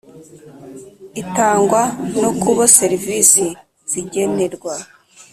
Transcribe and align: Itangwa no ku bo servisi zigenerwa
Itangwa 1.21 1.81
no 2.21 2.29
ku 2.39 2.49
bo 2.55 2.63
servisi 2.77 3.45
zigenerwa 3.91 4.75